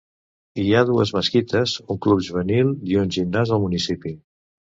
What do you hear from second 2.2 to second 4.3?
juvenil i un gimnàs al municipi.